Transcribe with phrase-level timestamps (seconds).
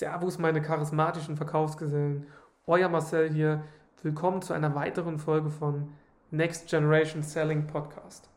[0.00, 2.26] Servus, meine charismatischen Verkaufsgesellen.
[2.66, 3.64] Euer Marcel hier.
[4.02, 5.92] Willkommen zu einer weiteren Folge von
[6.30, 8.30] Next Generation Selling Podcast.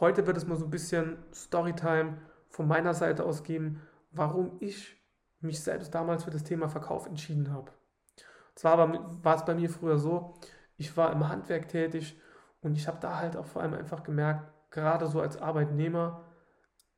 [0.00, 2.18] Heute wird es mal so ein bisschen Storytime
[2.48, 3.80] von meiner Seite aus geben,
[4.10, 5.00] warum ich
[5.38, 7.70] mich selbst damals für das Thema Verkauf entschieden habe.
[7.70, 8.78] Und zwar
[9.22, 10.34] war es bei mir früher so,
[10.76, 12.20] ich war im Handwerk tätig
[12.62, 16.24] und ich habe da halt auch vor allem einfach gemerkt, gerade so als Arbeitnehmer,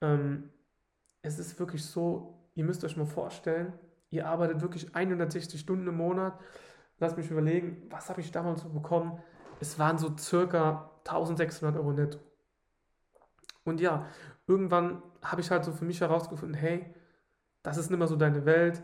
[0.01, 0.49] ähm,
[1.21, 3.73] es ist wirklich so, ihr müsst euch mal vorstellen,
[4.11, 6.39] ihr arbeitet wirklich 160 Stunden im Monat.
[6.99, 9.21] Lasst mich überlegen, was habe ich damals so bekommen?
[9.61, 12.18] Es waren so circa 1600 Euro netto.
[13.64, 14.07] Und ja,
[14.46, 16.94] irgendwann habe ich halt so für mich herausgefunden, hey,
[17.63, 18.82] das ist nicht mehr so deine Welt.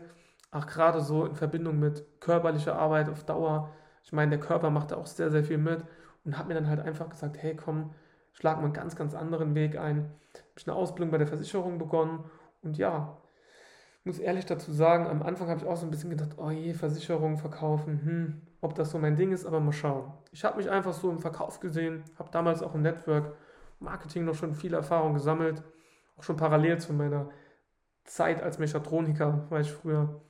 [0.51, 3.73] Auch gerade so in Verbindung mit körperlicher Arbeit auf Dauer.
[4.03, 5.83] Ich meine, der Körper macht da auch sehr, sehr viel mit
[6.23, 7.93] und habe mir dann halt einfach gesagt, hey, komm,
[8.33, 10.09] schlag mal einen ganz, ganz anderen Weg ein.
[10.33, 12.23] Habe ich eine Ausbildung bei der Versicherung begonnen
[12.61, 13.17] und ja,
[14.05, 16.73] muss ehrlich dazu sagen, am Anfang habe ich auch so ein bisschen gedacht, oh je,
[16.73, 20.11] Versicherung verkaufen, hm, ob das so mein Ding ist, aber mal schauen.
[20.31, 23.35] Ich habe mich einfach so im Verkauf gesehen, habe damals auch im Network
[23.79, 25.63] Marketing noch schon viel Erfahrung gesammelt,
[26.17, 27.29] auch schon parallel zu meiner
[28.03, 30.21] Zeit als Mechatroniker, war ich früher.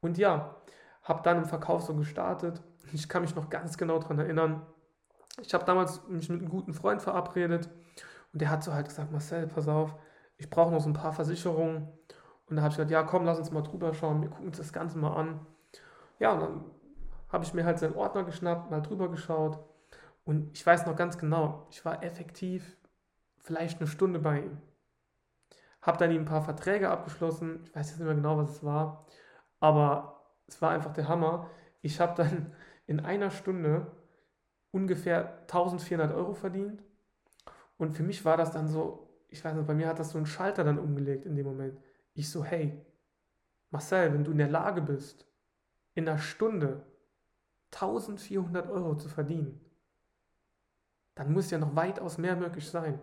[0.00, 0.56] Und ja,
[1.02, 2.62] habe dann im Verkauf so gestartet.
[2.92, 4.66] Ich kann mich noch ganz genau daran erinnern.
[5.40, 7.70] Ich habe damals mich mit einem guten Freund verabredet
[8.32, 9.94] und der hat so halt gesagt, Marcel, pass auf,
[10.36, 11.88] ich brauche noch so ein paar Versicherungen
[12.48, 14.56] und da habe ich gesagt, ja, komm, lass uns mal drüber schauen, wir gucken uns
[14.56, 15.46] das Ganze mal an.
[16.18, 16.64] Ja, und dann
[17.30, 19.58] habe ich mir halt seinen Ordner geschnappt, mal drüber geschaut.
[20.24, 22.76] Und ich weiß noch ganz genau, ich war effektiv
[23.38, 24.58] vielleicht eine Stunde bei ihm.
[25.82, 27.60] Habe dann ihm ein paar Verträge abgeschlossen.
[27.64, 29.06] Ich weiß jetzt nicht mehr genau, was es war.
[29.60, 31.48] Aber es war einfach der Hammer.
[31.82, 32.52] Ich habe dann
[32.86, 33.86] in einer Stunde
[34.70, 36.82] ungefähr 1400 Euro verdient.
[37.76, 40.18] Und für mich war das dann so, ich weiß nicht, bei mir hat das so
[40.18, 41.78] einen Schalter dann umgelegt in dem Moment.
[42.14, 42.84] Ich so, hey,
[43.70, 45.26] Marcel, wenn du in der Lage bist,
[45.94, 46.86] in einer Stunde
[47.72, 49.60] 1400 Euro zu verdienen,
[51.14, 53.00] dann muss ja noch weitaus mehr möglich sein.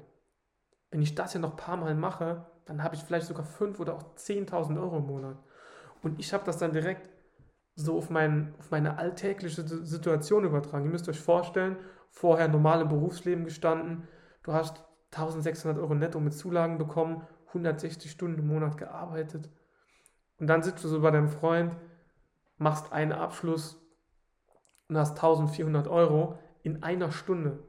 [0.89, 3.79] Wenn ich das ja noch ein paar Mal mache, dann habe ich vielleicht sogar 5.000
[3.79, 5.37] oder auch 10.000 Euro im Monat.
[6.01, 7.09] Und ich habe das dann direkt
[7.75, 10.85] so auf, mein, auf meine alltägliche Situation übertragen.
[10.85, 11.77] Ihr müsst euch vorstellen,
[12.09, 14.07] vorher normal im Berufsleben gestanden,
[14.43, 19.49] du hast 1600 Euro netto mit Zulagen bekommen 160 Stunden im Monat gearbeitet.
[20.37, 21.75] Und dann sitzt du so bei deinem Freund,
[22.57, 23.81] machst einen Abschluss
[24.89, 27.63] und hast 1400 Euro in einer Stunde.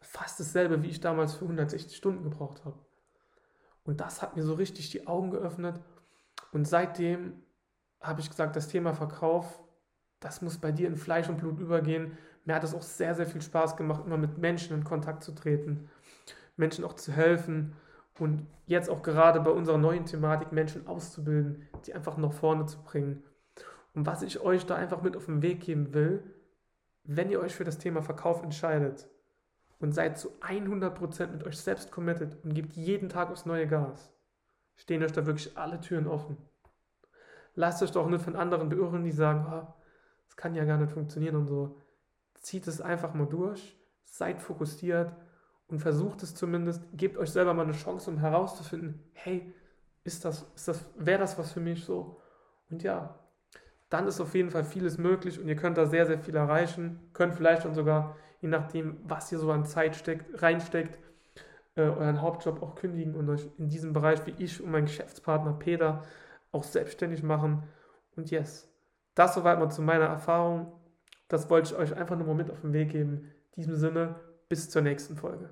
[0.00, 2.78] Fast dasselbe, wie ich damals für 160 Stunden gebraucht habe.
[3.84, 5.80] Und das hat mir so richtig die Augen geöffnet.
[6.52, 7.42] Und seitdem
[8.00, 9.62] habe ich gesagt, das Thema Verkauf,
[10.20, 12.16] das muss bei dir in Fleisch und Blut übergehen.
[12.44, 15.32] Mir hat es auch sehr, sehr viel Spaß gemacht, immer mit Menschen in Kontakt zu
[15.32, 15.88] treten,
[16.56, 17.76] Menschen auch zu helfen
[18.18, 22.82] und jetzt auch gerade bei unserer neuen Thematik Menschen auszubilden, die einfach nach vorne zu
[22.82, 23.22] bringen.
[23.94, 26.22] Und was ich euch da einfach mit auf den Weg geben will,
[27.04, 29.08] wenn ihr euch für das Thema Verkauf entscheidet
[29.80, 34.14] und seid zu 100% mit euch selbst committed und gebt jeden Tag aufs neue Gas,
[34.76, 36.36] stehen euch da wirklich alle Türen offen.
[37.54, 39.74] Lasst euch doch nicht von anderen beirren, die sagen, oh,
[40.26, 41.80] das kann ja gar nicht funktionieren und so.
[42.40, 45.14] Zieht es einfach mal durch, seid fokussiert
[45.72, 49.52] und versucht es zumindest, gebt euch selber mal eine Chance, um herauszufinden, hey,
[50.04, 52.20] ist das, ist das, wäre das was für mich so?
[52.70, 53.18] Und ja,
[53.88, 57.00] dann ist auf jeden Fall vieles möglich und ihr könnt da sehr, sehr viel erreichen,
[57.14, 60.98] könnt vielleicht schon sogar, je nachdem, was ihr so an Zeit steckt, reinsteckt,
[61.74, 65.54] äh, euren Hauptjob auch kündigen und euch in diesem Bereich wie ich und mein Geschäftspartner
[65.54, 66.02] Peter
[66.50, 67.62] auch selbstständig machen.
[68.14, 68.70] Und yes,
[69.14, 70.70] das soweit mal zu meiner Erfahrung.
[71.28, 73.32] Das wollte ich euch einfach nur mal mit auf den Weg geben.
[73.56, 74.16] In diesem Sinne,
[74.50, 75.48] bis zur nächsten Folge.